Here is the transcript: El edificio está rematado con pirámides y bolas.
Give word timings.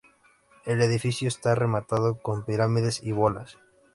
El 0.65 0.81
edificio 0.81 1.27
está 1.27 1.53
rematado 1.53 2.15
con 2.23 2.43
pirámides 2.43 3.03
y 3.03 3.11
bolas. 3.11 3.59